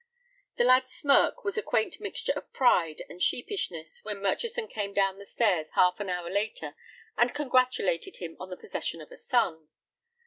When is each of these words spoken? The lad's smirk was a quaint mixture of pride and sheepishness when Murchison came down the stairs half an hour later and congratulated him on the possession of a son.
The 0.57 0.63
lad's 0.63 0.93
smirk 0.93 1.43
was 1.43 1.59
a 1.59 1.61
quaint 1.61 1.99
mixture 1.99 2.31
of 2.31 2.51
pride 2.53 3.03
and 3.07 3.21
sheepishness 3.21 3.99
when 4.03 4.19
Murchison 4.19 4.67
came 4.67 4.95
down 4.95 5.19
the 5.19 5.27
stairs 5.27 5.67
half 5.75 5.99
an 5.99 6.09
hour 6.09 6.27
later 6.27 6.73
and 7.17 7.35
congratulated 7.35 8.17
him 8.17 8.35
on 8.39 8.49
the 8.49 8.57
possession 8.57 8.99
of 9.01 9.11
a 9.11 9.15
son. 9.15 9.67